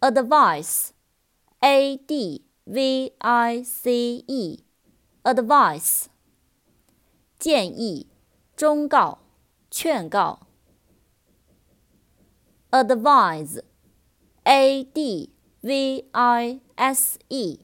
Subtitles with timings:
[0.00, 6.06] advice，A D V I C E，advice，
[7.38, 8.06] 建议、
[8.54, 9.20] 忠告、
[9.70, 10.46] 劝告。
[12.70, 13.64] advise，A
[14.84, 15.32] D
[15.62, 17.58] V I S E，advise，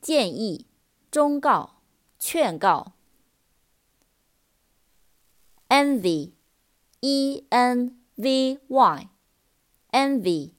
[0.00, 0.66] 建议。
[1.11, 1.81] 忠告、
[2.17, 2.93] 劝告。
[5.69, 10.53] envy，e n v y，envy，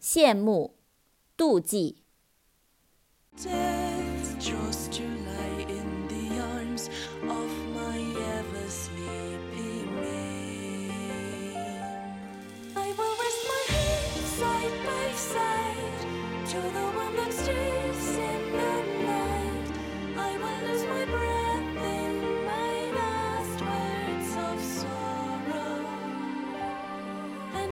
[0.00, 0.76] 羡慕、
[1.36, 2.01] 妒忌。